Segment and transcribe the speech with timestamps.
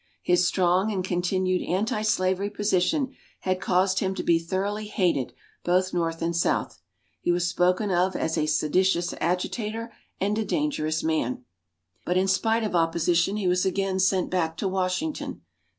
[0.23, 5.31] His strong and continued anti slavery position had caused him to be thoroughly hated
[5.63, 6.81] both North and South.
[7.19, 11.45] He was spoken of as "a seditious agitator and a dangerous man."
[12.03, 15.41] But in spite of opposition he was again sent back to Washington.